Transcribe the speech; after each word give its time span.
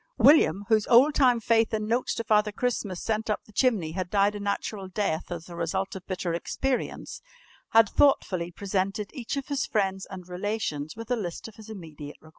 William, 0.17 0.65
whose 0.67 0.87
old 0.87 1.13
time 1.13 1.39
faith 1.39 1.71
in 1.75 1.85
notes 1.87 2.15
to 2.15 2.23
Father 2.23 2.51
Christmas 2.51 3.03
sent 3.03 3.29
up 3.29 3.43
the 3.45 3.51
chimney 3.51 3.91
had 3.91 4.09
died 4.09 4.33
a 4.33 4.39
natural 4.39 4.87
death 4.87 5.31
as 5.31 5.45
the 5.45 5.55
result 5.55 5.95
of 5.95 6.07
bitter 6.07 6.33
experience, 6.33 7.21
had 7.69 7.87
thoughtfully 7.87 8.49
presented 8.49 9.11
each 9.13 9.37
of 9.37 9.49
his 9.49 9.67
friends 9.67 10.07
and 10.09 10.27
relations 10.27 10.95
with 10.95 11.11
a 11.11 11.15
list 11.15 11.47
of 11.47 11.53
his 11.57 11.69
immediate 11.69 12.15
requirements. 12.19 12.29